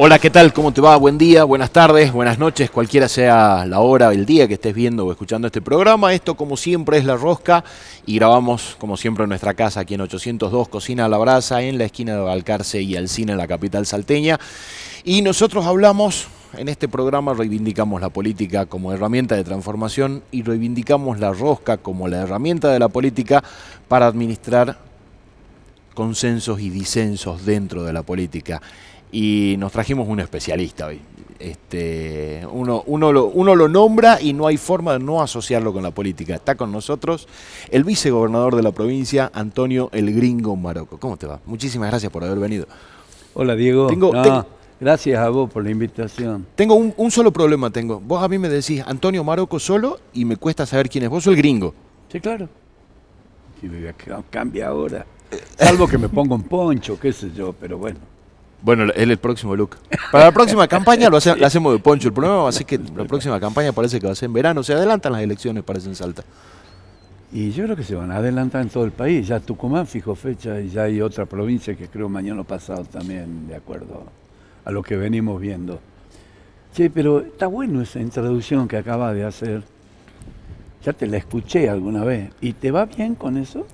[0.00, 0.52] Hola, ¿qué tal?
[0.52, 0.96] ¿Cómo te va?
[0.96, 5.04] Buen día, buenas tardes, buenas noches, cualquiera sea la hora, el día que estés viendo
[5.04, 6.14] o escuchando este programa.
[6.14, 7.64] Esto, como siempre, es La Rosca
[8.06, 11.78] y grabamos, como siempre, en nuestra casa, aquí en 802 Cocina a la Brasa, en
[11.78, 14.38] la esquina de Balcarce y Alcina, en la capital salteña.
[15.02, 21.18] Y nosotros hablamos, en este programa reivindicamos la política como herramienta de transformación y reivindicamos
[21.18, 23.42] la rosca como la herramienta de la política
[23.88, 24.78] para administrar
[25.92, 28.62] consensos y disensos dentro de la política
[29.12, 31.00] y nos trajimos un especialista hoy.
[31.38, 35.82] Este, uno, uno, lo, uno lo nombra y no hay forma de no asociarlo con
[35.82, 36.34] la política.
[36.34, 37.28] Está con nosotros
[37.70, 40.98] el vicegobernador de la provincia, Antonio El Gringo Maroco.
[40.98, 41.40] ¿Cómo te va?
[41.46, 42.66] Muchísimas gracias por haber venido.
[43.34, 43.88] Hola Diego.
[44.80, 46.44] gracias a vos por la invitación.
[46.56, 47.70] Tengo un, un, solo problema.
[47.70, 48.00] tengo.
[48.00, 51.10] Vos a mí me decís Antonio Maroco solo y me cuesta saber quién es.
[51.10, 51.72] Vos sos el gringo.
[52.10, 52.48] Sí, claro.
[53.60, 53.94] Si me
[54.30, 55.06] cambia ahora.
[55.56, 57.98] Salvo que me ponga un poncho, qué sé yo, pero bueno.
[58.60, 59.76] Bueno, es el próximo look.
[60.10, 62.08] Para la próxima campaña lo, hacemos de poncho.
[62.08, 64.32] El problema va a ser que la próxima campaña parece que va a ser en
[64.32, 64.62] verano.
[64.62, 66.24] Se adelantan las elecciones, parece en Salta.
[67.30, 69.28] Y yo creo que se van a adelantar en todo el país.
[69.28, 73.54] Ya Tucumán fijó fecha y ya hay otra provincia que creo mañana pasado también, de
[73.54, 74.04] acuerdo
[74.64, 75.78] a lo que venimos viendo.
[76.72, 79.62] Sí, pero está bueno esa introducción que acaba de hacer.
[80.84, 82.30] Ya te la escuché alguna vez.
[82.40, 83.66] ¿Y te va bien con eso?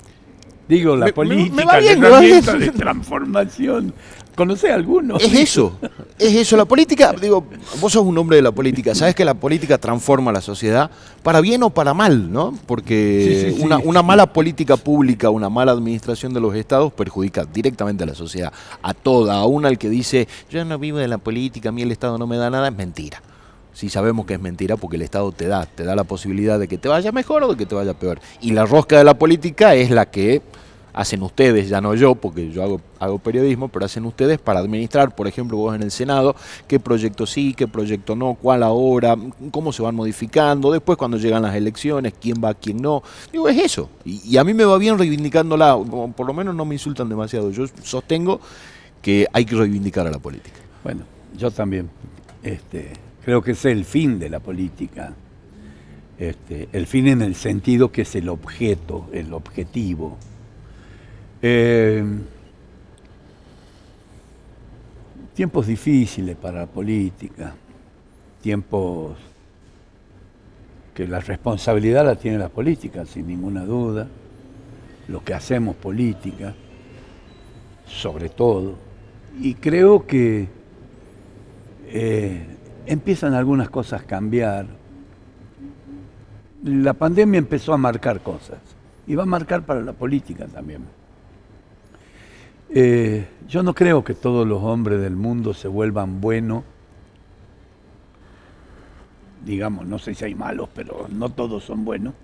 [0.68, 3.92] Digo, la política, de transformación.
[4.34, 5.16] ¿Conoce alguno?
[5.16, 5.78] Es eso,
[6.18, 6.56] es eso.
[6.56, 7.46] La política, digo,
[7.80, 10.90] vos sos un hombre de la política, sabes que la política transforma la sociedad
[11.22, 12.52] para bien o para mal, ¿no?
[12.66, 18.06] Porque una, una, mala política pública, una mala administración de los estados perjudica directamente a
[18.08, 21.72] la sociedad, a toda, aún al que dice, yo no vivo de la política, a
[21.72, 23.22] mí el Estado no me da nada, es mentira.
[23.72, 26.66] Si sabemos que es mentira porque el Estado te da, te da la posibilidad de
[26.66, 28.20] que te vaya mejor o de que te vaya peor.
[28.40, 30.42] Y la rosca de la política es la que
[30.94, 35.14] hacen ustedes, ya no yo, porque yo hago, hago periodismo, pero hacen ustedes para administrar,
[35.14, 36.34] por ejemplo, vos en el Senado,
[36.66, 39.16] qué proyecto sí, qué proyecto no, cuál ahora,
[39.50, 43.02] cómo se van modificando, después cuando llegan las elecciones, quién va, quién no.
[43.30, 43.90] Digo, es eso.
[44.04, 45.76] Y, a mí me va bien reivindicándola,
[46.16, 47.50] por lo menos no me insultan demasiado.
[47.50, 48.40] Yo sostengo
[49.02, 50.56] que hay que reivindicar a la política.
[50.82, 51.02] Bueno,
[51.36, 51.90] yo también.
[52.42, 52.92] Este,
[53.24, 55.14] Creo que es el fin de la política.
[56.18, 60.18] Este, el fin en el sentido que es el objeto, el objetivo.
[61.46, 62.02] Eh,
[65.34, 67.52] tiempos difíciles para la política,
[68.40, 69.18] tiempos
[70.94, 74.08] que la responsabilidad la tiene la política, sin ninguna duda,
[75.08, 76.54] lo que hacemos política,
[77.86, 78.76] sobre todo.
[79.38, 80.48] Y creo que
[81.88, 82.46] eh,
[82.86, 84.64] empiezan algunas cosas a cambiar.
[86.62, 88.60] La pandemia empezó a marcar cosas
[89.06, 91.03] y va a marcar para la política también.
[92.76, 96.64] Eh, yo no creo que todos los hombres del mundo se vuelvan buenos.
[99.46, 102.14] Digamos, no sé si hay malos, pero no todos son buenos.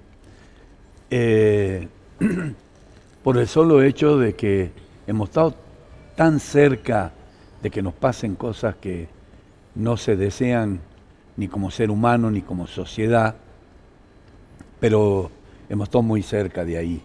[1.08, 1.86] Eh,
[3.22, 4.72] por el solo hecho de que
[5.06, 5.54] hemos estado
[6.16, 7.12] tan cerca
[7.62, 9.06] de que nos pasen cosas que
[9.76, 10.80] no se desean
[11.36, 13.36] ni como ser humano ni como sociedad,
[14.80, 15.30] pero
[15.68, 17.02] hemos estado muy cerca de ahí,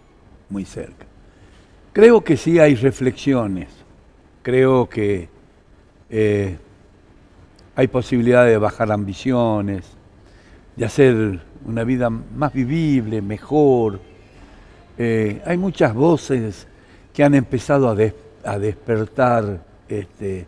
[0.50, 1.06] muy cerca.
[1.96, 3.68] Creo que sí hay reflexiones,
[4.42, 5.30] creo que
[6.10, 6.58] eh,
[7.74, 9.86] hay posibilidad de bajar ambiciones,
[10.76, 13.98] de hacer una vida más vivible, mejor.
[14.98, 16.66] Eh, hay muchas voces
[17.14, 20.46] que han empezado a, despertar este,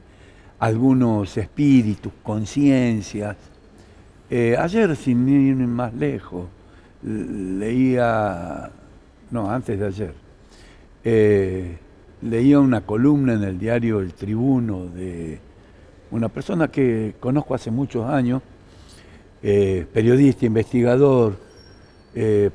[0.58, 3.38] algunos espíritus, conciencias.
[4.28, 6.46] Eh, ayer, sin ir más lejos,
[7.02, 8.70] leía,
[9.30, 10.27] no, antes de ayer,
[11.10, 11.78] eh,
[12.20, 15.38] leía una columna en el diario El Tribuno de
[16.10, 18.42] una persona que conozco hace muchos años,
[19.42, 21.48] eh, periodista, investigador,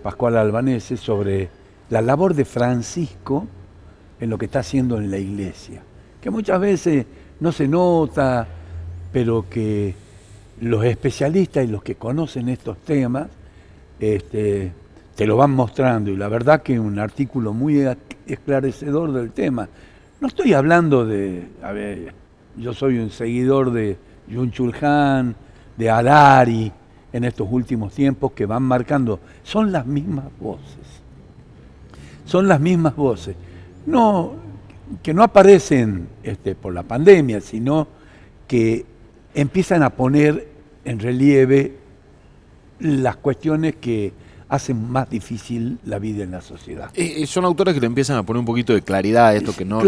[0.03, 1.49] Pascual Albanese, sobre
[1.89, 3.47] la labor de Francisco
[4.19, 5.81] en lo que está haciendo en la iglesia,
[6.21, 7.05] que muchas veces
[7.39, 8.45] no se nota,
[9.13, 9.95] pero que
[10.59, 13.29] los especialistas y los que conocen estos temas
[13.99, 14.73] este,
[15.15, 16.11] te lo van mostrando.
[16.11, 17.87] Y la verdad que un artículo muy
[18.25, 19.67] esclarecedor del tema.
[20.19, 22.13] No estoy hablando de, a ver,
[22.57, 25.35] yo soy un seguidor de Yun Chulhan,
[25.77, 26.71] de Harari,
[27.11, 29.19] en estos últimos tiempos que van marcando.
[29.43, 31.01] Son las mismas voces.
[32.25, 33.35] Son las mismas voces.
[33.85, 34.33] No,
[35.01, 37.87] que no aparecen este, por la pandemia, sino
[38.47, 38.85] que
[39.33, 40.47] empiezan a poner
[40.85, 41.77] en relieve
[42.79, 44.13] las cuestiones que
[44.53, 46.91] hacen más difícil la vida en la sociedad.
[46.93, 49.51] Eh, eh, son autores que le empiezan a poner un poquito de claridad a esto
[49.55, 49.81] que no...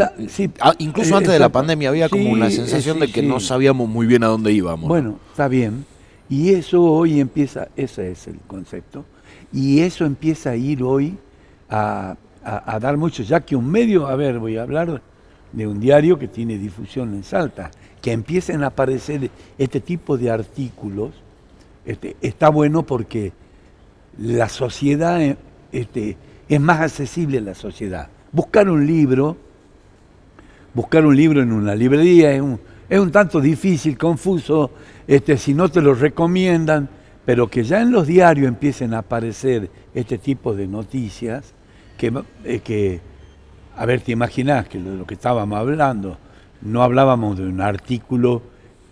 [0.60, 3.88] Ah, incluso eh, antes de la pandemia había como una sensación de que no sabíamos
[3.88, 4.88] muy bien a dónde íbamos.
[4.88, 5.86] Bueno, está bien.
[6.30, 9.06] Y eso hoy empieza, ese es el concepto,
[9.54, 11.16] y eso empieza a ir hoy
[11.70, 15.00] a, a dar mucho, ya que un medio, a ver, voy a hablar
[15.52, 17.70] de un diario que tiene difusión en Salta,
[18.02, 19.30] que empiecen a aparecer
[19.60, 21.12] este tipo de artículos,
[21.86, 23.32] este, está bueno porque
[24.20, 25.38] la sociedad eh,
[25.72, 26.18] este,
[26.48, 28.08] es más accesible la sociedad.
[28.32, 29.38] Buscar un libro,
[30.74, 32.60] buscar un libro en una librería es un,
[32.90, 34.72] es un tanto difícil, confuso,
[35.08, 36.88] este, si no te lo recomiendan,
[37.26, 41.54] pero que ya en los diarios empiecen a aparecer este tipo de noticias,
[41.98, 42.14] que,
[42.44, 43.00] eh, que
[43.76, 46.18] a ver, te imaginas que lo, lo que estábamos hablando,
[46.62, 48.42] no hablábamos de un artículo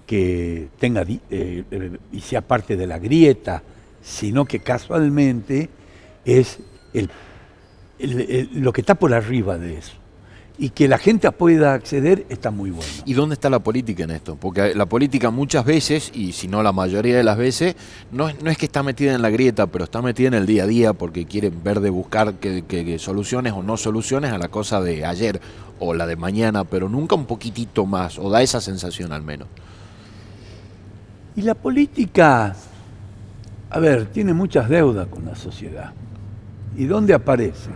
[0.06, 1.64] que tenga eh,
[2.12, 3.64] y sea parte de la grieta,
[4.04, 5.70] sino que casualmente
[6.26, 6.60] es
[8.54, 9.94] lo que está por arriba de eso.
[10.56, 12.88] Y que la gente pueda acceder está muy bueno.
[13.06, 14.36] ¿Y dónde está la política en esto?
[14.36, 17.76] Porque la política muchas veces, y si no la mayoría de las veces,
[18.12, 20.46] no es, no es que está metida en la grieta, pero está metida en el
[20.46, 24.50] día a día porque quieren ver de buscar que, soluciones o no soluciones a la
[24.50, 25.42] cosa de ayer
[25.80, 29.48] o la de mañana, pero nunca un poquitito más, o da esa sensación al menos.
[31.36, 32.56] Y la política
[33.74, 35.94] a ver, tiene muchas deudas con la sociedad.
[36.78, 37.72] ¿Y dónde aparece?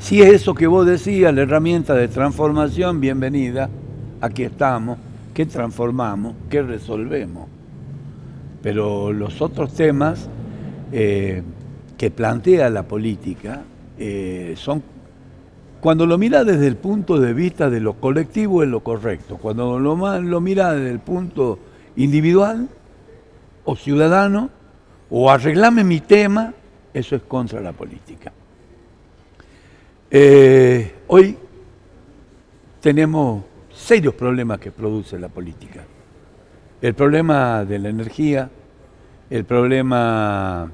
[0.00, 3.70] Si es eso que vos decías, la herramienta de transformación, bienvenida,
[4.20, 4.98] aquí estamos,
[5.34, 6.34] ¿qué transformamos?
[6.50, 7.46] ¿Qué resolvemos?
[8.60, 10.28] Pero los otros temas
[10.90, 11.44] eh,
[11.96, 13.62] que plantea la política
[14.00, 14.82] eh, son,
[15.80, 19.78] cuando lo mira desde el punto de vista de lo colectivo es lo correcto, cuando
[19.78, 21.60] lo mira desde el punto
[21.94, 22.68] individual
[23.64, 24.57] o ciudadano,
[25.10, 26.52] o arreglame mi tema,
[26.92, 28.32] eso es contra la política.
[30.10, 31.36] Eh, hoy
[32.80, 35.84] tenemos serios problemas que produce la política.
[36.80, 38.50] El problema de la energía,
[39.30, 40.70] el problema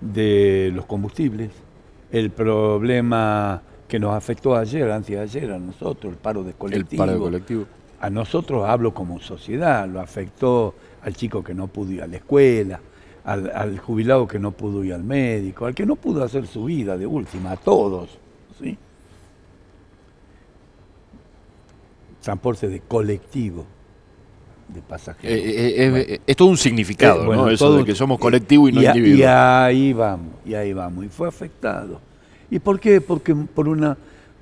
[0.00, 1.50] de los combustibles,
[2.12, 7.02] el problema que nos afectó ayer, antes de ayer, a nosotros, el paro de colectivo.
[7.02, 7.64] El paro de colectivo.
[8.00, 12.16] A nosotros hablo como sociedad, lo afectó al chico que no pudo ir a la
[12.16, 12.80] escuela,
[13.24, 16.96] al, jubilado que no pudo ir al médico, al que no pudo hacer su vida
[16.96, 18.10] de última, a todos.
[18.60, 18.76] ¿sí?
[22.22, 23.64] Transporte de colectivo
[24.68, 25.36] de pasajeros.
[25.36, 27.48] Eh, eh, eh, es todo un significado, ¿no?
[27.48, 29.18] Eso de que somos colectivo y no individuo.
[29.18, 31.04] Y ahí vamos, y ahí vamos.
[31.04, 32.00] Y fue afectado.
[32.50, 33.00] ¿Y por qué?
[33.00, 33.96] Porque por una,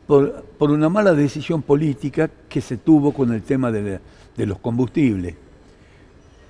[0.06, 4.00] por, una mala decisión política que se tuvo con el tema de,
[4.36, 5.34] de los combustibles.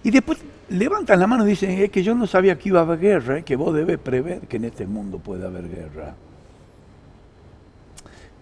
[0.04, 0.38] Y después
[0.68, 3.38] levantan la mano y dicen, es que yo no sabía que iba a haber guerra,
[3.38, 6.14] es que vos debes prever que en este mundo puede haber guerra.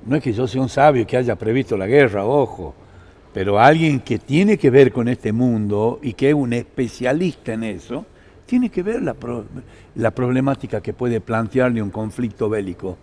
[0.06, 2.74] No es que yo sea un sabio que haya previsto la guerra, ojo,
[3.34, 7.64] pero alguien que tiene que ver con este mundo y que es un especialista en
[7.64, 8.06] eso,
[8.46, 9.14] tiene que ver la,
[9.94, 12.96] la problemática que puede plantearle un conflicto bélico.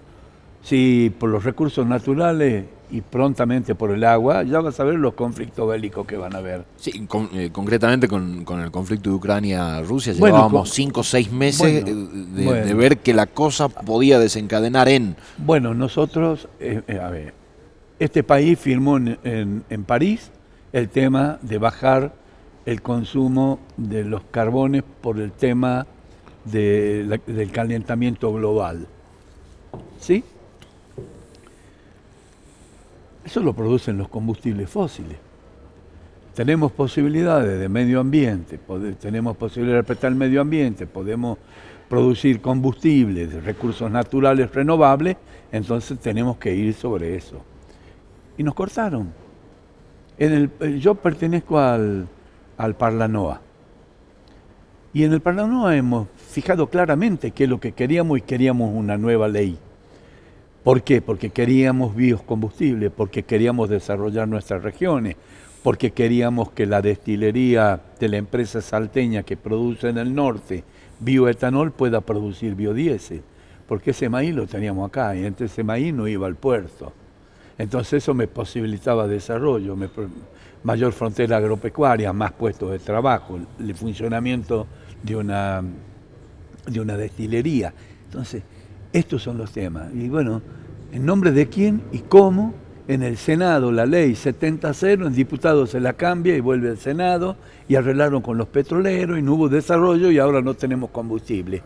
[0.68, 5.14] Si por los recursos naturales y prontamente por el agua, ya vas a ver los
[5.14, 6.66] conflictos bélicos que van a haber.
[6.76, 12.98] Sí, eh, concretamente con, el conflicto de Ucrania-Rusia, llevábamos cinco o seis meses de, ver
[12.98, 15.16] que la cosa podía desencadenar en...
[15.38, 17.34] Bueno, nosotros, eh, eh, a ver,
[17.98, 20.32] este país firmó en, en, París
[20.74, 22.14] el tema de bajar
[22.66, 25.88] el consumo de los carbones por el tema
[26.44, 28.86] del calentamiento global.
[30.02, 30.26] ¿Sí?
[33.28, 35.18] Eso lo producen los combustibles fósiles.
[36.34, 38.58] Tenemos posibilidades de medio ambiente,
[39.02, 41.38] tenemos posibilidades de respetar el medio ambiente, podemos
[41.90, 45.18] producir combustibles, recursos naturales renovables,
[45.52, 47.42] entonces tenemos que ir sobre eso.
[48.38, 49.12] Y nos cortaron.
[50.18, 50.48] Eh,
[50.80, 52.08] yo pertenezco al,
[52.58, 53.42] al Parlanoa.
[54.94, 58.98] Y en el Parlanoa hemos fijado claramente qué es lo que queríamos y queríamos una
[58.98, 59.60] nueva ley
[60.68, 61.02] ¿Por qué?
[61.02, 65.16] Porque queríamos biocombustibles, porque queríamos desarrollar nuestras regiones,
[65.64, 70.66] porque queríamos que la destilería de la empresa salteña que produce en el norte
[71.00, 73.22] bioetanol pueda producir biodiesel,
[73.66, 76.92] porque ese maíz lo teníamos acá y entre ese maíz no iba al puerto.
[77.58, 79.74] Entonces eso me posibilitaba desarrollo,
[80.64, 84.68] mayor frontera agropecuaria, más puestos de trabajo, el funcionamiento
[85.02, 85.64] de una,
[86.66, 87.74] de una destilería.
[88.04, 88.44] Entonces,
[88.94, 89.94] estos son los temas.
[89.94, 90.42] Y bueno,
[90.92, 92.54] ¿en nombre de quién y cómo?
[92.88, 97.36] En el Senado la ley 70-0, el diputado se la cambia y vuelve al Senado
[97.68, 101.62] y arreglaron con los petroleros y no hubo desarrollo y ahora no tenemos combustible.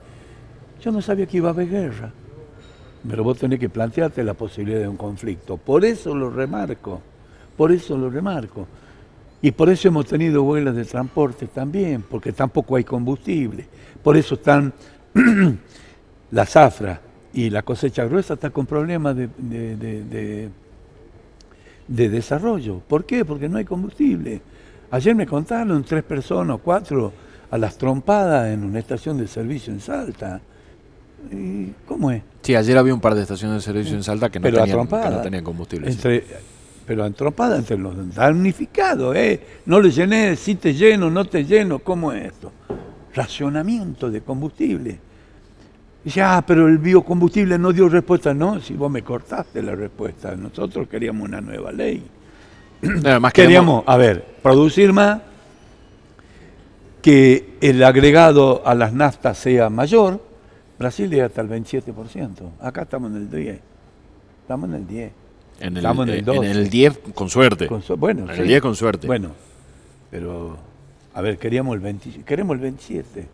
[0.81, 2.11] Yo no sabía que iba a haber guerra.
[3.07, 5.57] Pero vos tenés que plantearte la posibilidad de un conflicto.
[5.57, 7.01] Por eso lo remarco.
[7.55, 8.67] Por eso lo remarco.
[9.43, 13.67] Y por eso hemos tenido huelgas de transporte también, porque tampoco hay combustible.
[14.03, 14.73] Por eso están
[16.31, 17.01] la zafra
[17.33, 19.29] y la cosecha gruesa está con problemas de,
[21.87, 22.79] de, desarrollo.
[22.79, 23.23] ¿Por qué?
[23.25, 24.41] Porque no hay combustible.
[24.91, 27.13] Ayer me contaron tres personas cuatro
[27.49, 30.41] a las trompadas en una estación de servicio en Salta.
[31.31, 32.23] ¿Y ¿Cómo es?
[32.41, 35.09] Sí, ayer había un par de estaciones de servicio en Salta que no, tenían, que
[35.09, 35.89] no tenían combustible.
[35.89, 36.23] Entre,
[36.85, 39.39] pero entrompada entre los damnificados, ¿eh?
[39.65, 42.51] No le llené, si te lleno, no te lleno, ¿cómo es esto?
[43.13, 44.99] Racionamiento de combustible.
[46.03, 48.33] Dice, ah, pero el biocombustible no dio respuesta.
[48.33, 50.35] No, si vos me cortaste la respuesta.
[50.35, 52.03] Nosotros queríamos una nueva ley.
[53.05, 55.21] Además queríamos, a ver, producir más,
[57.01, 60.21] que el agregado a las naftas sea mayor.
[60.79, 62.33] Brasil llega hasta el 27%.
[62.59, 63.59] Acá estamos en el 10.
[64.41, 65.11] Estamos en el 10.
[65.59, 66.39] En el, Estamos en el, 12.
[66.39, 67.69] Eh, en el 10 con suerte.
[67.97, 69.05] bueno, en el 10 con suerte.
[69.05, 69.29] Bueno,
[70.09, 70.57] pero
[71.13, 73.27] a ver, queríamos el 20, queremos el 27.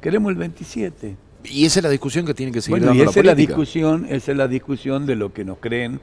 [0.00, 1.16] Queremos el 27.
[1.44, 4.06] Y esa es la discusión que tiene que seguir bueno, y esa es la discusión,
[4.08, 6.00] esa es la discusión de lo que nos creen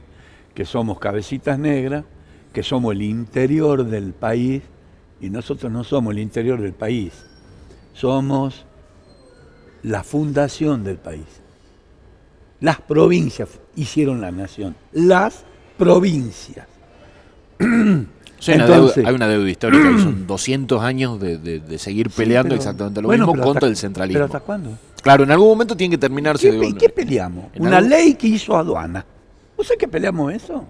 [0.54, 2.04] que somos cabecitas negras,
[2.52, 4.62] que somos el interior del país
[5.20, 7.12] y nosotros no somos el interior del país.
[7.92, 8.64] Somos
[9.82, 11.26] la fundación del país.
[12.60, 14.74] Las provincias hicieron la nación.
[14.92, 15.44] Las
[15.76, 16.66] provincias.
[17.60, 23.76] hay una deuda histórica, son 200 años de, seguir peleando exactamente lo mismo contra el
[23.76, 24.16] centralismo.
[24.16, 24.78] ¿Pero hasta cuándo?
[25.02, 26.50] Claro, en algún momento tiene que terminarse.
[26.50, 27.46] ¿Qué, ¿qué peleamos?
[27.58, 29.04] Una ley que hizo aduana.
[29.56, 30.64] ¿No sé qué peleamos eso?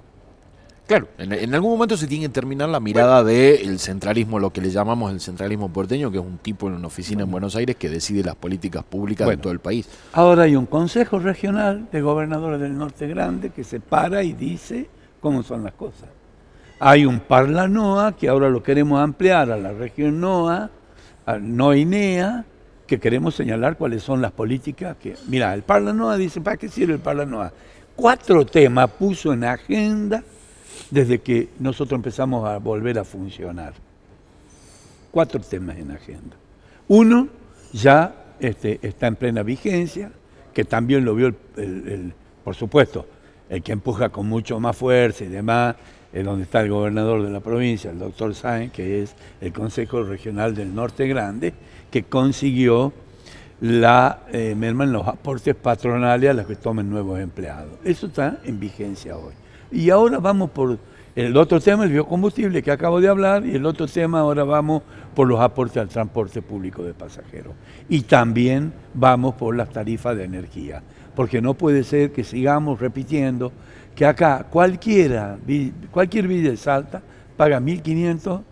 [0.89, 4.71] Claro, en, algún momento se tiene que terminar la mirada del centralismo, lo que le
[4.71, 7.91] llamamos el centralismo porteño, que es un tipo en una oficina en Buenos Aires que
[7.91, 9.87] decide las políticas públicas de todo el país.
[10.15, 14.89] Ahora hay un consejo regional de gobernadores del norte grande que se para y dice
[15.21, 16.09] cómo son las cosas.
[16.81, 20.71] Hay un Parlanoa que ahora lo queremos ampliar a la región NOA,
[21.27, 22.47] a NOINEA,
[22.89, 25.15] que queremos señalar cuáles son las políticas que...
[25.29, 27.53] Mira, el Parlanoa dice, ¿para qué sirve el Parlanoa?
[27.95, 30.25] Cuatro temas puso en agenda
[30.91, 33.75] desde que nosotros empezamos a volver a funcionar.
[35.11, 36.35] Cuatro temas en agenda.
[36.89, 37.29] Uno
[37.75, 40.11] ya este, está en plena vigencia,
[40.55, 43.07] que también lo vio, el, por supuesto,
[43.51, 45.77] el que empuja con mucho más fuerza y demás,
[46.11, 50.03] es donde está el gobernador de la provincia, el doctor Sáenz, que es el Consejo
[50.05, 51.53] Regional del Norte Grande,
[51.91, 52.93] que consiguió
[53.61, 57.73] la eh, merma en los aportes patronales a los que tomen nuevos empleados.
[57.85, 59.35] Eso está en vigencia hoy.
[59.71, 60.79] Y ahora vamos por
[61.17, 64.83] el otro tema, el biocombustible que acabo de hablar, y el otro tema ahora vamos
[65.15, 67.55] por los aportes al transporte público de pasajeros.
[67.89, 70.81] Y también vamos por las tarifas de energía,
[71.17, 73.51] porque no puede ser que sigamos repitiendo
[73.97, 75.39] que acá cualquiera,
[75.91, 77.03] cualquier villa de Salta
[77.37, 78.43] paga 1.500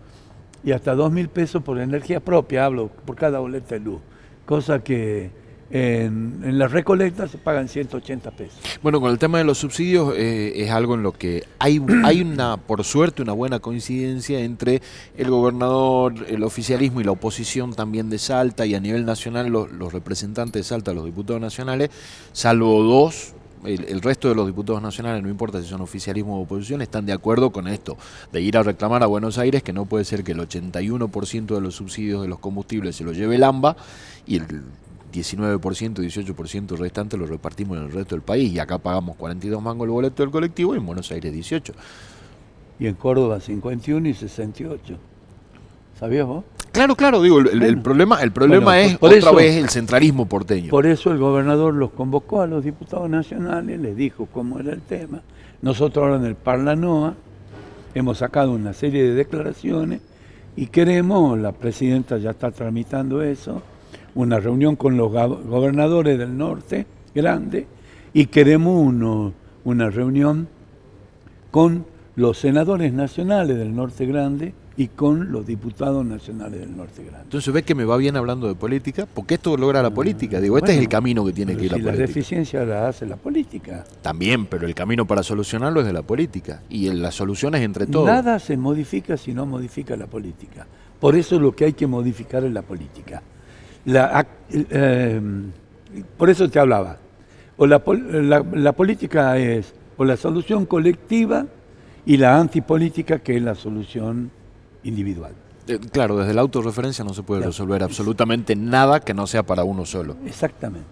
[0.63, 3.99] y hasta 2.000 pesos por energía propia, hablo, por cada boleta de luz,
[4.45, 5.31] cosa que
[5.69, 8.57] en, las recolectas se pagan 180 pesos.
[8.81, 12.21] Bueno, con el tema de los subsidios eh, es algo en lo que hay, hay
[12.21, 14.81] una, por suerte, una buena coincidencia entre
[15.17, 19.93] el gobernador, el oficialismo y la oposición también de Salta y a nivel nacional los
[19.93, 21.89] representantes de Salta, los diputados nacionales,
[22.31, 23.33] salvo dos,
[23.65, 27.13] el, resto de los diputados nacionales, no importa si son oficialismo o oposición, están de
[27.13, 27.97] acuerdo con esto,
[28.31, 31.61] de ir a reclamar a Buenos Aires que no puede ser que el 81% de
[31.61, 33.75] los subsidios de los combustibles se lo lleve el AMBA
[34.25, 34.63] y el
[35.13, 38.51] 19%, 18% restante lo repartimos en el resto del país.
[38.53, 41.73] Y acá pagamos 42 mangos el boleto del colectivo y en Buenos Aires 18.
[42.79, 44.97] Y en Córdoba 51 y 68.
[45.99, 46.43] ¿Sabías vos?
[46.71, 50.69] Claro, claro, digo, el, problema, el problema es otra vez el centralismo porteño.
[50.69, 54.81] Por eso el gobernador los convocó a los diputados nacionales, les dijo cómo era el
[54.81, 55.21] tema.
[55.63, 57.15] Nosotros ahora en el Parlanoa
[57.95, 60.01] hemos sacado una serie de declaraciones
[60.55, 63.63] y queremos, la presidenta ya está tramitando eso,
[64.13, 66.85] una reunión con los gobernadores del norte,
[67.15, 67.65] grande,
[68.13, 70.47] y queremos uno, una reunión
[71.49, 71.85] con
[72.15, 77.23] los senadores nacionales del norte grande y con los diputados nacionales del norte grande.
[77.23, 80.39] Entonces ve que me va bien hablando de política, porque esto logra la política.
[80.39, 81.93] Digo, este es el camino que tiene que ir la política.
[81.93, 83.83] La deficiencia la hace la política.
[84.03, 86.61] También, pero el camino para solucionarlo es de la política.
[86.69, 88.05] Y la solución es entre todos.
[88.05, 90.67] Nada se modifica si no modifica la política.
[90.99, 93.23] Por eso lo que hay que modificar es la política.
[93.85, 95.21] La, eh,
[96.17, 96.97] por eso te hablaba.
[97.57, 97.81] O la,
[98.53, 101.47] la, política es o la solución colectiva
[102.05, 104.29] y la antipolítica que es la solución
[104.87, 105.33] individual.
[105.67, 109.63] Eh, claro, desde la autorreferencia no se puede resolver absolutamente nada que no sea para
[109.63, 110.15] uno solo.
[110.25, 110.87] Exactamente.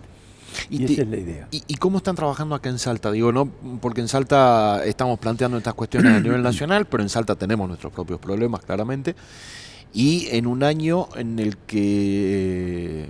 [0.70, 1.48] Y, esa es la idea.
[1.52, 3.12] Y, cómo están trabajando acá en Salta?
[3.12, 3.50] Digo, no,
[3.82, 7.92] porque en Salta estamos planteando estas cuestiones a nivel nacional, pero en Salta tenemos nuestros
[7.92, 9.16] propios problemas, claramente.
[9.94, 13.10] Y en un año en el que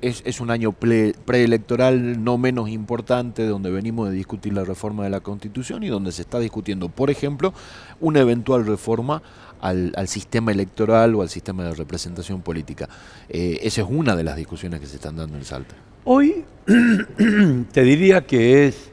[0.00, 5.20] es, un año preelectoral no menos importante, donde venimos de discutir la reforma de la
[5.20, 7.52] Constitución y donde se está discutiendo, por ejemplo,
[8.00, 9.22] una eventual reforma
[9.60, 12.88] al, sistema electoral o al sistema de representación política.
[13.28, 15.74] Eh, esa es una de las discusiones que se están dando en Salta.
[16.04, 16.44] Hoy
[17.72, 18.90] te diría que es,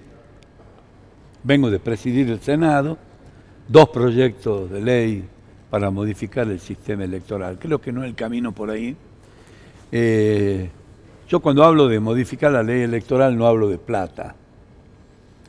[1.43, 2.97] vengo de presidir el Senado,
[3.67, 5.25] dos proyectos de ley
[5.69, 7.57] para modificar el sistema electoral.
[7.59, 8.95] Creo que no es el camino por ahí.
[9.91, 10.69] Eh,
[11.27, 14.35] yo cuando hablo de modificar la ley electoral no hablo de plata.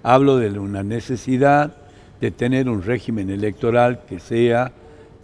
[0.03, 1.77] Hablo de una necesidad
[2.21, 4.73] de tener un régimen electoral que sea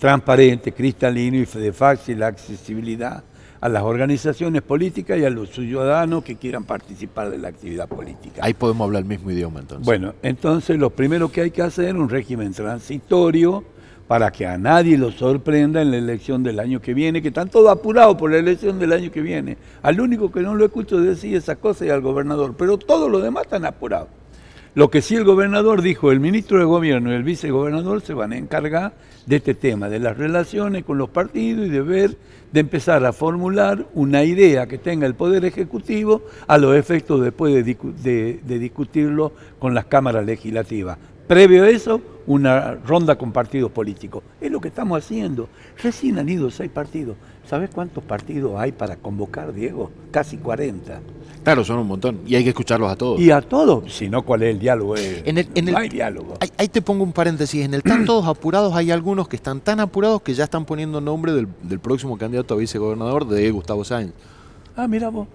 [0.02, 3.22] transparente, cristalino y de fácil accesibilidad
[3.60, 8.42] a las organizaciones políticas y a los ciudadanos que quieran participar de la actividad política.
[8.42, 9.86] Ahí podemos hablar el mismo idioma entonces.
[9.86, 13.62] Bueno, entonces lo primero que hay que hacer es un régimen transitorio
[14.08, 17.48] para que a nadie lo sorprenda en la elección del año que viene, que están
[17.48, 19.56] todos apurados por la elección del año que viene.
[19.82, 23.22] Al único que no lo escucho decir esa cosa es al gobernador, pero todos los
[23.22, 24.08] demás están apurados.
[24.74, 28.32] Lo que sí el gobernador dijo, el ministro de gobierno y el vicegobernador se van
[28.32, 28.94] a encargar
[29.26, 32.16] de este tema, de las relaciones con los partidos y de ver,
[32.52, 37.52] de empezar a formular una idea que tenga el Poder Ejecutivo a los efectos después
[37.52, 40.96] de, de discutirlo con las cámaras legislativas.
[41.32, 44.22] Previo a eso, una ronda con partidos políticos.
[44.38, 45.48] Es lo que estamos haciendo.
[45.82, 47.16] Recién han ido seis partidos.
[47.48, 49.90] ¿Sabes cuántos partidos hay para convocar, Diego?
[50.10, 51.00] Casi 40.
[51.42, 52.20] Claro, son un montón.
[52.26, 53.18] Y hay que escucharlos a todos.
[53.18, 53.94] Y a todos.
[53.94, 54.94] Si no, ¿cuál es el diálogo?
[54.98, 56.34] En el, no hay diálogo.
[56.58, 57.64] Ahí, te pongo un paréntesis.
[57.64, 61.00] En el están todos apurados, hay algunos que están tan apurados que ya están poniendo
[61.00, 64.12] nombre del, del próximo candidato a vicegobernador de Gustavo Sáenz.
[64.76, 65.28] Ah, mira vos.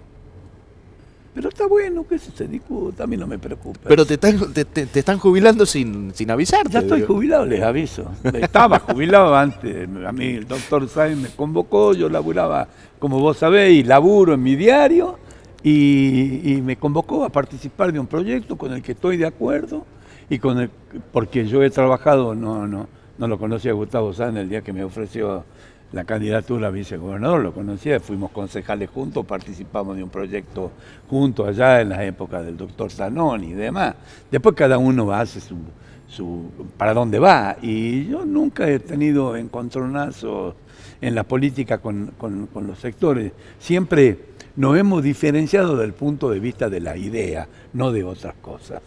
[1.38, 3.78] Pero está bueno que eso se discuta, a mí no me preocupa.
[3.84, 6.72] Pero te están, te, están jubilando sin, sin avisarte.
[6.72, 8.10] Ya estoy jubilado, les aviso.
[8.24, 9.88] Estaba jubilado antes.
[10.04, 12.66] A mí el doctor Sainz me convocó, yo laburaba,
[12.98, 15.16] como vos sabéis, laburo en mi diario
[15.62, 19.86] y, me convocó a participar de un proyecto con el que estoy de acuerdo
[20.28, 20.70] y con el,
[21.12, 24.82] porque yo he trabajado, no, no, no lo conocía Gustavo Sáenz el día que me
[24.82, 25.44] ofreció
[25.92, 30.70] la candidatura a vicegobernador, lo conocía, fuimos concejales juntos, participamos de un proyecto
[31.08, 33.94] juntos allá en las épocas del doctor Zanoni y demás.
[34.30, 37.56] Después cada uno hace su, para dónde va.
[37.62, 40.54] Y yo nunca he tenido encontronazos
[41.00, 43.32] en la política con, los sectores.
[43.58, 44.18] Siempre
[44.56, 48.82] nos hemos diferenciado del punto de vista de la idea, no de otras cosas.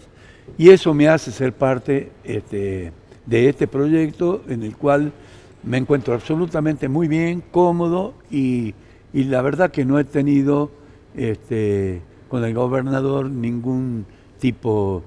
[0.58, 2.92] Y eso me hace ser parte este,
[3.26, 5.12] de este proyecto en el cual
[5.64, 8.74] me encuentro absolutamente muy bien, cómodo y,
[9.14, 10.72] la verdad que no he tenido
[11.16, 14.06] este, con el gobernador ningún
[14.40, 15.04] tipo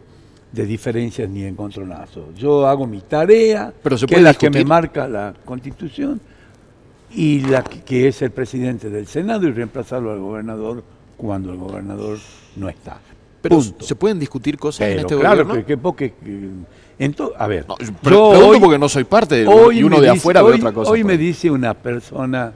[0.52, 2.34] de diferencias ni encontronazos.
[2.36, 6.20] Yo hago mi tarea, que es la que me marca la Constitución,
[7.14, 10.84] y la que, es el presidente del Senado y reemplazarlo al gobernador
[11.16, 12.18] cuando el gobernador
[12.56, 13.00] no está.
[13.40, 15.66] Pero se pueden discutir cosas en este claro, gobierno.
[15.66, 15.76] Que,
[16.98, 17.66] porque, a ver,
[18.02, 20.90] yo hoy, porque no soy parte de, hoy y uno de afuera ve otra cosa.
[20.90, 22.52] Hoy me dice una persona,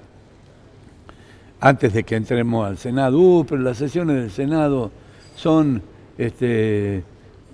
[1.60, 4.90] antes de que entremos al Senado, uh, pero las sesiones del Senado
[5.34, 5.82] son
[6.16, 7.02] este,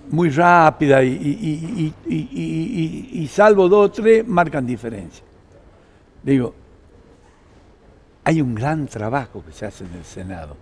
[0.09, 5.23] muy rápidas y, y, salvo dos o tres marcan diferencia.
[6.21, 6.53] Digo,
[8.23, 10.55] hay un gran trabajo que se hace en el Senado.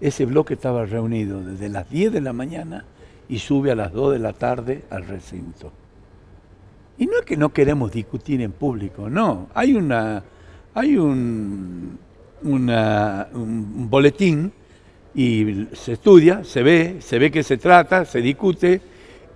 [0.00, 2.84] Ese bloque estaba reunido desde las 10 de la mañana
[3.28, 5.72] y sube a las 2 de la tarde al recinto.
[6.98, 9.48] Y no es que no queremos discutir en público, no.
[9.54, 10.22] Hay una
[10.74, 11.98] hay un,
[12.42, 14.52] un boletín
[15.14, 18.80] y se estudia, se ve, se ve que se trata, se discute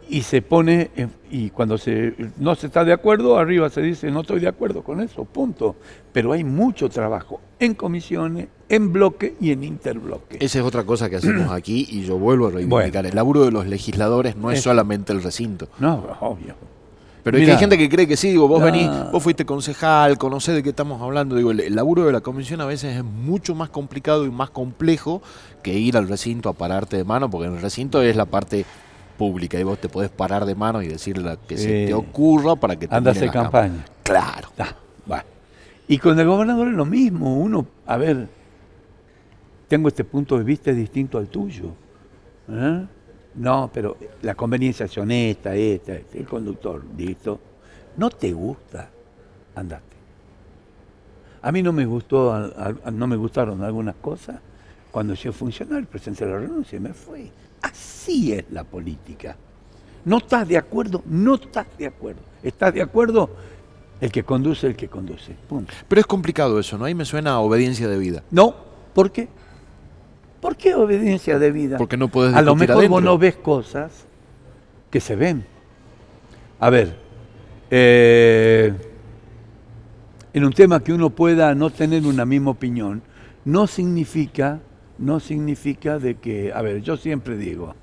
[0.09, 0.91] y se pone,
[1.31, 4.83] y cuando se, no se está de acuerdo, arriba se dice, no estoy de acuerdo
[4.83, 5.77] con eso, punto.
[6.13, 10.39] Pero hay mucho trabajo en comisiones, en bloque y en interbloque.
[10.41, 13.07] Esa es otra cosa que hacemos aquí y yo vuelvo a reivindicar.
[13.07, 15.69] el laburo de los legisladores no es, solamente el recinto.
[15.79, 16.55] No, obvio.
[17.23, 20.63] Pero hay gente que cree que sí, digo, vos venís, vos fuiste concejal, conocés de
[20.63, 21.37] qué estamos hablando.
[21.37, 25.23] Digo, el, laburo de la comisión a veces es mucho más complicado y más complejo
[25.63, 28.67] que ir al recinto a pararte de mano, porque en el recinto es la parte
[29.23, 32.57] pública y vos te podés parar de mano y decir lo que se te ocurra
[32.57, 33.85] para que te Andas en campaña.
[34.03, 34.49] Claro.
[35.87, 37.37] Y con el gobernador es lo mismo.
[37.39, 38.27] Uno, a ver,
[39.69, 41.67] tengo este punto de vista distinto al tuyo.
[42.49, 42.85] ¿eh?
[43.37, 47.39] No, pero la conveniencia es honesta, esta, este, el conductor, listo.
[47.97, 48.91] No te gusta,
[49.55, 49.97] andate.
[51.43, 52.53] A mí no me gustó,
[52.91, 54.41] no me gustaron algunas cosas,
[54.93, 57.31] Cuando soy funcionario, presenté la renuncia y me fui.
[57.63, 59.37] Así es la política.
[60.05, 62.21] No estás de acuerdo, no estás de acuerdo.
[62.43, 63.31] ¿Estás de acuerdo?
[64.01, 65.35] El que conduce, el que conduce.
[65.49, 65.73] Punto.
[65.89, 66.85] Pero es complicado eso, ¿no?
[66.85, 68.23] Ahí me suena a obediencia de vida.
[68.31, 68.55] No,
[68.95, 69.29] ¿por qué?
[70.41, 71.79] ¿Por qué obediencia de vida?
[71.79, 72.97] Porque no puedes A lo mejor adentro.
[72.97, 73.93] vos no ves cosas
[74.91, 75.47] que se ven.
[76.59, 76.97] A ver,
[77.71, 78.75] eh,
[80.35, 83.03] en un tema que uno pueda no tener una misma opinión,
[83.45, 84.61] no significa,
[85.03, 87.75] no significa de que, a ver, yo siempre digo,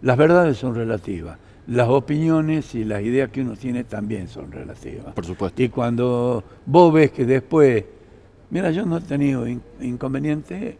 [0.00, 5.12] las verdades son relativas, las opiniones y las ideas que uno tiene también son relativas.
[5.14, 5.62] Por supuesto.
[5.62, 7.84] Y cuando vos ves que después,
[8.50, 10.78] mira, yo no he tenido in- inconveniente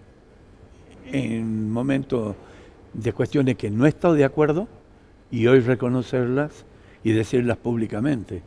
[1.13, 2.35] en momentos
[2.93, 4.69] de cuestiones que no he estado de acuerdo
[5.31, 6.65] y hoy reconocerlas
[7.05, 8.43] y decirlas públicamente.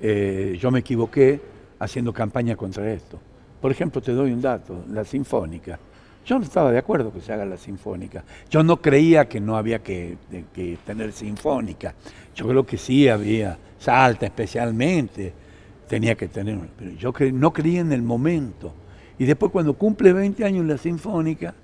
[0.00, 1.40] Eh, yo me equivoqué
[1.78, 3.18] haciendo campaña contra esto.
[3.60, 5.78] Por ejemplo, te doy un dato, la sinfónica.
[6.24, 8.24] Yo no estaba de acuerdo que se haga la sinfónica.
[8.50, 10.16] Yo no creía que no había que,
[10.52, 11.94] que tener sinfónica.
[12.34, 15.32] Yo creo que sí había, Salta especialmente,
[15.88, 18.72] tenía que tener, una, pero yo no creía en el momento.
[19.18, 21.54] Y después cuando cumple 20 años la sinfónica,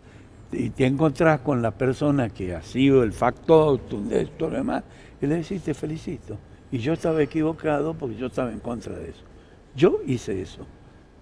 [0.52, 4.84] y te encontrás con la persona que ha sido el factor, esto, lo demás,
[5.20, 6.38] y le decís, te felicito.
[6.70, 9.22] Y yo estaba equivocado porque yo estaba en contra de eso.
[9.74, 10.66] Yo hice eso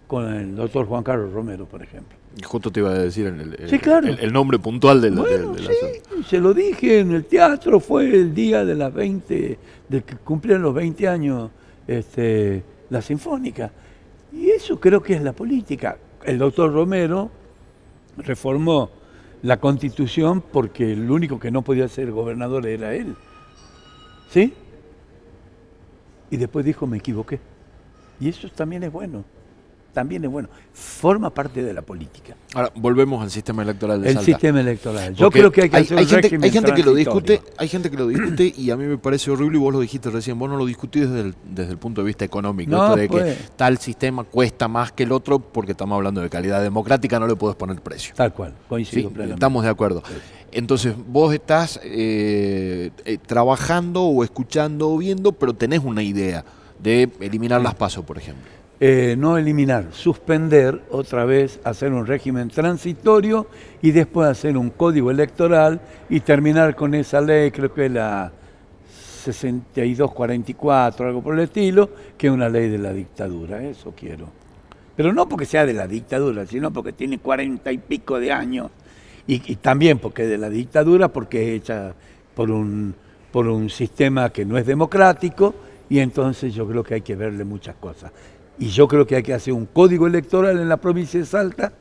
[0.06, 2.16] con el doctor Juan Carlos Romero, por ejemplo.
[2.42, 4.08] Justo te iba a decir el, el- Sí, claro.
[4.08, 7.78] el- el nombre puntual del, Bueno, del- del sí, se lo dije en el teatro,
[7.78, 11.50] fue el día de las 20, del que cumplían los 20 años
[11.86, 13.70] este, la Sinfónica.
[14.32, 15.96] Y eso creo que es la política.
[16.24, 17.30] El doctor Romero
[18.16, 18.90] reformó
[19.42, 23.14] la constitución porque el único que no podía ser gobernador era él.
[24.30, 24.54] ¿Sí?
[26.30, 27.38] Y después dijo, me equivoqué.
[28.18, 29.24] Y eso también es bueno.
[29.94, 30.48] También es bueno.
[30.72, 32.34] Forma parte de la política.
[32.52, 34.26] Ahora, volvemos al sistema electoral de El Salta.
[34.26, 35.14] sistema electoral.
[35.14, 37.68] Yo Porque creo que hay que hacer un gente, hay gente que lo discute, hay
[37.68, 40.36] gente que lo discute y a mí me parece horrible y vos lo dijiste recién,
[40.38, 43.08] vos no lo discutís desde el, desde el punto de vista económico, No, esto de
[43.08, 43.36] pues.
[43.38, 47.26] que tal sistema cuesta más que el otro porque estamos hablando de calidad democrática, no
[47.28, 48.14] le puedes poner precio.
[48.16, 49.34] Tal cual, Sí, coincido plenamente.
[49.34, 50.02] estamos de acuerdo.
[50.50, 56.44] Entonces, vos estás eh, eh, trabajando o escuchando o viendo, pero tenés una idea
[56.80, 58.44] de eliminar las pasos, por ejemplo.
[58.86, 63.46] Eh, no eliminar, suspender otra vez, hacer un régimen transitorio
[63.80, 68.30] y después hacer un código electoral y terminar con esa ley, creo que es la
[69.24, 74.28] 6244, algo por el estilo, que es una ley de la dictadura, eso quiero.
[74.94, 78.70] Pero no porque sea de la dictadura, sino porque tiene cuarenta y pico de años
[79.26, 81.94] y, y también porque es de la dictadura, porque es hecha
[82.34, 82.94] por un,
[83.32, 85.54] por un sistema que no es democrático
[85.88, 88.12] y entonces yo creo que hay que verle muchas cosas.
[88.58, 91.72] Y yo creo que hay que hacer un código electoral en la provincia de Salta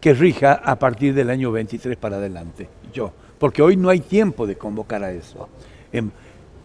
[0.00, 2.68] que rija a partir del año 23 para adelante.
[2.92, 5.48] Yo, porque hoy no hay tiempo de convocar a eso.
[5.92, 6.10] Hem-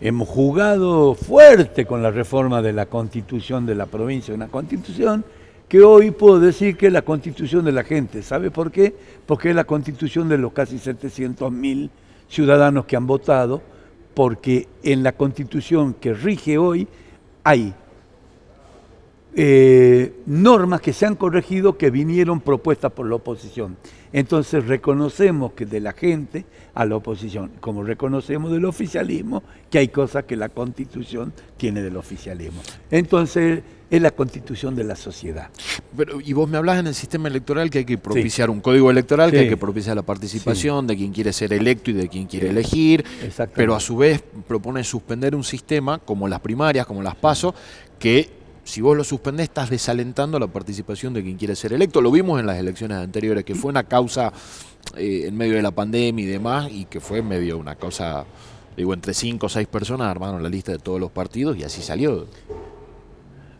[0.02, 5.26] hemos jugado fuerte con la reforma de la constitución de la provincia, una constitución
[5.68, 8.24] que hoy puedo decir que es la constitución de la gente.
[8.24, 8.96] ¿Sabe por qué?
[9.26, 11.92] Porque es la constitución de los casi 700 mil
[12.28, 13.62] ciudadanos que han votado,
[14.14, 16.88] porque en la constitución que rige hoy
[17.44, 17.74] hay
[19.36, 23.78] eh, normas que se han corregido que vinieron propuestas por la oposición.
[24.12, 29.90] Entonces reconocemos que de la gente a la oposición, como reconocemos del oficialismo, que hay
[29.90, 32.62] cosas que la constitución tiene del oficialismo.
[32.90, 35.50] Entonces es la constitución de la sociedad.
[35.96, 38.90] Pero, y vos me hablas en el sistema electoral que hay que propiciar un código
[38.92, 42.28] electoral, que hay que propiciar la participación de quien quiere ser electo y de quien
[42.28, 43.04] quiere elegir,
[43.56, 47.54] pero a su vez propone suspender un sistema como las primarias, como las PASO,
[47.98, 48.39] que
[48.70, 52.02] si vos lo suspendés estás desalentando la participación de quien quiere ser electo.
[52.02, 54.32] Lo vimos en las elecciones anteriores, que fue una causa
[54.96, 58.26] eh, en medio de la pandemia y demás, y que fue medio una causa,
[58.78, 61.82] digo, entre cinco o seis personas armaron la lista de todos los partidos y así
[61.82, 62.28] salió.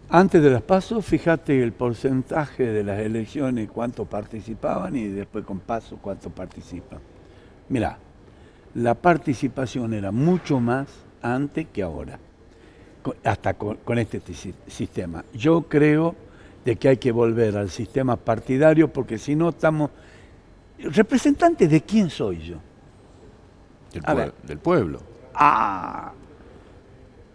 [0.10, 5.60] Antes de las pasos, fíjate el porcentaje de las elecciones, cuánto participaban y después con
[5.60, 7.00] paso cuánto participan.
[7.68, 7.98] Mira,
[8.76, 10.88] la participación era mucho más
[11.24, 12.20] antes que ahora,
[13.24, 14.22] hasta con, con este
[14.68, 15.24] sistema.
[15.34, 16.16] Yo creo
[16.66, 19.90] de que hay que volver al sistema partidario porque si no estamos...
[20.80, 22.56] ¿Representante de quién soy yo?
[23.94, 24.34] Del, A pue- ver.
[24.44, 25.00] del pueblo.
[25.34, 26.12] Ah,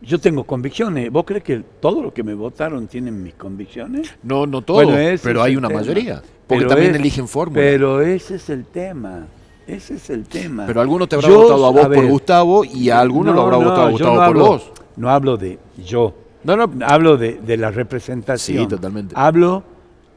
[0.00, 1.10] yo tengo convicciones.
[1.10, 4.14] ¿Vos crees que todos los que me votaron tienen mis convicciones?
[4.22, 5.80] No, no todos, Bueno, pero hay una tema.
[5.80, 6.22] mayoría.
[6.46, 7.60] Porque Pero también es- eligen fórmula.
[7.60, 9.26] Pero ese es el tema.
[9.66, 10.66] Ese es el tema.
[10.66, 13.37] Pero alguno te habrá Yo, votado a vos por ver, Gustavo y a alguno lo
[13.37, 14.72] no, habrá no, votado yo Gustavo no por hablo- vos.
[14.96, 16.14] No hablo de yo.
[16.44, 18.64] No, no, Hablo de, de la representación.
[18.64, 19.14] Sí, totalmente.
[19.16, 19.62] Hablo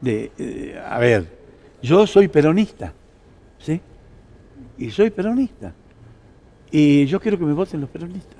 [0.00, 1.26] de, eh, a ver,
[1.82, 2.92] yo soy peronista,
[3.58, 3.80] ¿sí?
[4.78, 5.74] y soy peronista.
[6.70, 8.38] Y yo quiero que me voten los peronistas.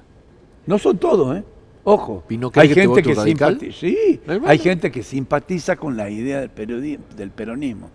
[0.66, 1.44] No son todos, ¿eh?
[1.84, 2.22] Ojo,
[2.54, 7.90] hay gente que simpatiza, sí, hay gente que simpatiza con la idea del, del peronismo.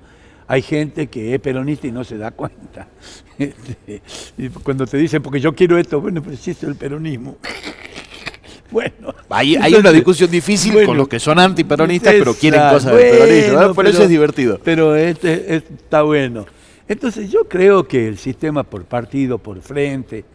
[0.47, 2.87] Hay gente que es peronista y no se da cuenta.
[3.35, 4.03] Este,
[4.37, 7.37] y cuando te dicen, porque yo quiero esto, bueno, pero si es el peronismo.
[8.73, 13.73] Bueno, hay, una discusión difícil con los que son antiperonistas, pero quieren cosas del peronismo.
[13.73, 14.59] Por eso es divertido.
[14.63, 16.45] Pero este, está bueno.
[16.87, 20.25] Entonces yo creo que el sistema por partido, por frente,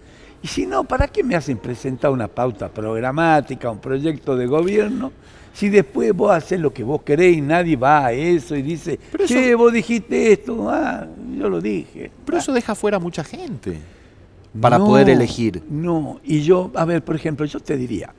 [0.42, 5.12] y si no, ¿para qué me hacen presentar una pauta programática, un proyecto de gobierno?
[5.52, 8.98] Si después vos haces lo que vos querés y nadie va a eso y dice,
[9.26, 12.12] che, vos dijiste esto, ah, yo lo dije.
[12.24, 13.78] Pero eso deja fuera a mucha gente
[14.60, 15.62] para poder elegir.
[15.68, 18.14] No, y yo, a ver, por ejemplo, yo te diría,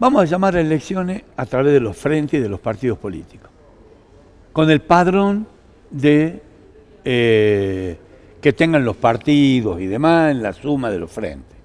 [0.00, 3.50] vamos a llamar a elecciones a través de los frentes y de los partidos políticos,
[4.52, 5.46] con el padrón
[5.90, 6.42] de
[7.04, 7.98] eh,
[8.40, 11.58] que tengan los partidos y demás en la suma de los frentes.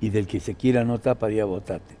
[0.00, 1.94] Y del que se quiera anotar para ir a votarte.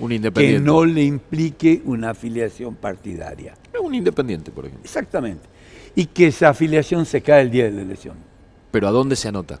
[0.00, 0.60] Un independiente.
[0.60, 3.54] Que no le implique una afiliación partidaria.
[3.80, 4.84] Un independiente, por ejemplo.
[4.84, 5.44] Exactamente.
[5.94, 8.16] Y que esa afiliación se cae el día de la elección.
[8.72, 9.60] ¿Pero a dónde se anota?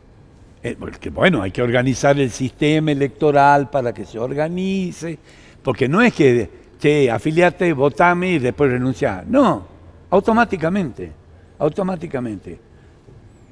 [0.62, 5.18] Eh, porque, bueno, hay que organizar el sistema electoral para que se organice.
[5.62, 9.26] Porque no es que, che, afiliate, votame y después renunciar.
[9.26, 9.66] No,
[10.10, 11.12] automáticamente,
[11.58, 12.58] automáticamente,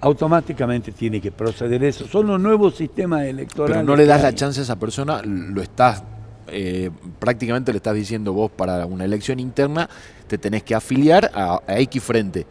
[0.00, 2.06] automáticamente tiene que proceder eso.
[2.06, 3.76] Son los nuevos sistemas electorales.
[3.76, 6.02] Pero no le das la chance a esa persona, lo estás,
[6.48, 9.88] eh, prácticamente le estás diciendo vos para una elección interna,
[10.26, 12.46] te tenés que afiliar a, X frente.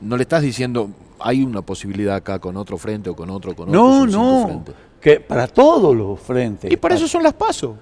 [0.00, 3.68] No le estás diciendo, hay una posibilidad acá con otro frente o con otro, con
[3.68, 3.80] otro.
[3.80, 4.64] No, no,
[5.00, 6.70] que para todos los frentes.
[6.72, 7.76] Y para eso son las pasos.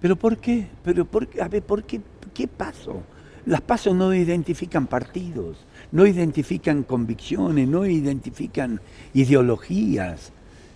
[0.00, 0.66] ¿Pero por qué?
[0.82, 1.40] ¿Pero por qué?
[1.40, 2.00] A ver, ¿por qué?
[2.34, 3.02] ¿Qué paso?
[3.46, 5.56] Las pasos no identifican partidos,
[5.90, 8.80] no identifican convicciones, no identifican
[9.14, 10.32] ideologías.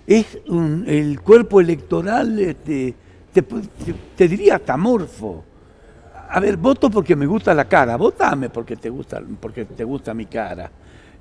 [0.07, 2.95] Es el cuerpo electoral, este,
[4.17, 5.45] te, diría tamorfo.
[6.29, 10.13] A ver, voto porque me gusta la cara, votame porque te gusta, porque te gusta
[10.13, 10.71] mi cara.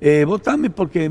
[0.00, 1.10] Eh, votame porque,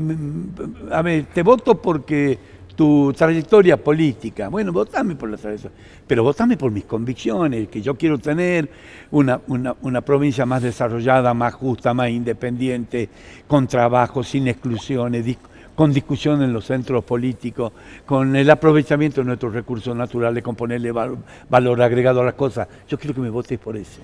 [0.90, 2.38] a ver, te voto porque
[2.76, 4.48] tu trayectoria política.
[4.48, 8.68] Bueno, votame por la trayectoria, pero votame por mis convicciones, que yo quiero tener
[9.10, 13.08] una, una, provincia más desarrollada, más justa, más independiente,
[13.48, 15.38] con trabajo, sin exclusiones,
[15.74, 17.72] con discusión en los centros políticos,
[18.04, 22.68] con el aprovechamiento de nuestros recursos naturales, con ponerle valor agregado a las cosas.
[22.88, 24.00] Yo quiero que me votes por eso.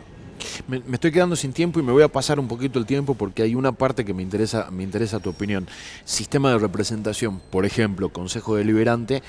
[0.69, 3.43] Me, estoy quedando sin tiempo y me voy a pasar un poquito el tiempo porque
[3.43, 5.67] hay una parte que me interesa, me interesa tu opinión.
[6.05, 9.23] Sistema de representación, por ejemplo, Consejo Deliberante,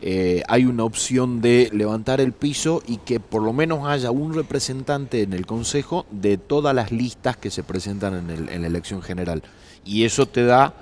[0.00, 4.34] eh, hay una opción de levantar el piso y que por lo menos haya un
[4.34, 9.02] representante en el Consejo de todas las listas que se presentan en, en la elección
[9.02, 9.42] general.
[9.84, 10.74] Y eso te da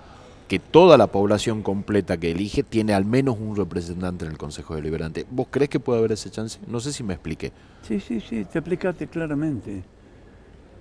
[0.50, 4.74] que toda la población completa que elige tiene al menos un representante en el Consejo
[4.74, 5.24] Deliberante.
[5.30, 6.58] ¿Vos crees que puede haber ese chance?
[6.66, 7.52] No sé si me expliqué.
[7.82, 9.84] Sí, sí, sí, te explicaste claramente.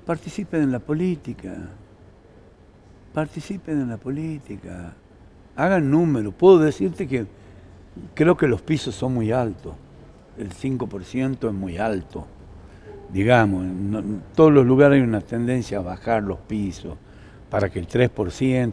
[0.07, 1.55] Participen en la política.
[3.13, 4.95] Participen en la política.
[5.55, 6.33] Hagan números.
[6.33, 7.27] Puedo decirte que
[8.15, 9.75] creo que los pisos son muy altos.
[10.39, 12.25] El 5% es muy alto.
[13.13, 16.97] Digamos, en todos los lugares hay una tendencia a bajar los pisos
[17.49, 18.11] para que el 3%,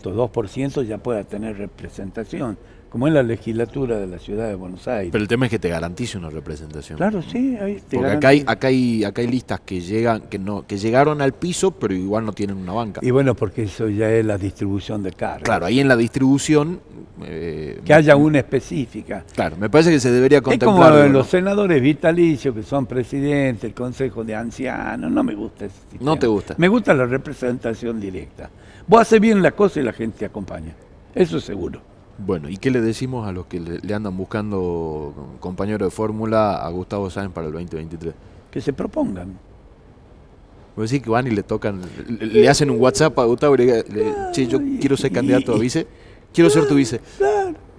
[0.02, 2.58] 2% ya pueda tener representación,
[2.96, 5.10] como en la legislatura de la ciudad de Buenos Aires.
[5.12, 6.96] Pero el tema es que te garantice una representación.
[6.96, 7.54] Claro, sí.
[7.60, 10.78] Ahí te Porque acá hay, acá, hay, acá hay listas que, llegan, que, no, que
[10.78, 13.02] llegaron al piso, pero igual no tienen una banca.
[13.04, 15.42] Y bueno, porque eso ya es la distribución de cargos.
[15.42, 16.80] Claro, ahí en la distribución...
[17.22, 19.26] Eh, que haya una específica.
[19.34, 20.94] Claro, me parece que se debería contemplar...
[20.94, 25.66] Es como los senadores vitalicios, que son presidentes, el consejo de ancianos, no me gusta
[25.66, 26.02] ese sistema.
[26.02, 26.54] No te gusta.
[26.56, 28.48] Me gusta la representación directa.
[28.86, 30.74] Vos haces bien la cosa y la gente te acompaña.
[31.14, 31.95] Eso es seguro.
[32.18, 36.70] Bueno, ¿y qué le decimos a los que le, andan buscando compañero de fórmula a
[36.70, 38.14] Gustavo Sáenz para el 2023?
[38.50, 39.38] Que se propongan.
[40.74, 43.84] Vos decís que van y le tocan, le, hacen un WhatsApp a Gustavo y le,
[44.32, 45.86] che, yo quiero ser candidato a vice,
[46.32, 47.00] quiero ser tu vice.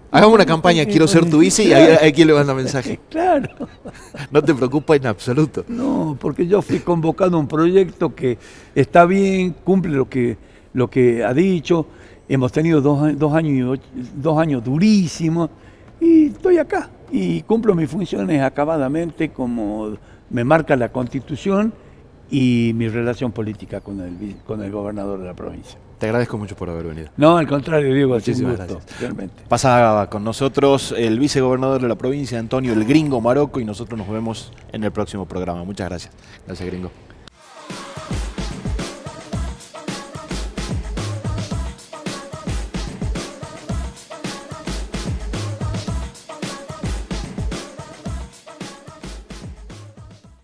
[0.09, 2.99] Hagamos una campaña, quiero ser tu vice y ahí, aquí le manda mensaje.
[3.09, 3.49] Claro.
[4.31, 5.63] No te preocupa en absoluto.
[5.67, 8.37] No, porque yo fui convocado a un proyecto que
[8.73, 10.37] está bien, cumple lo que
[10.73, 11.87] lo que ha dicho.
[12.29, 13.79] Hemos tenido dos, dos, años,
[14.15, 15.49] dos años durísimos
[15.99, 19.97] y estoy acá y cumplo mis funciones acabadamente como
[20.29, 21.73] me marca la constitución
[22.29, 25.79] y mi relación política con el, con el gobernador de la provincia.
[25.97, 27.09] Te agradezco mucho por haber venido.
[27.17, 29.01] No, al contrario, Diego, Muchísimas gusto, gracias.
[29.01, 29.43] realmente.
[29.47, 34.09] Pasa con nosotros el vicegobernador de la provincia, Antonio El Gringo Maroco, y nosotros nos
[34.09, 35.63] vemos en el próximo programa.
[35.63, 36.13] Muchas gracias.
[36.45, 36.91] Gracias, Gringo.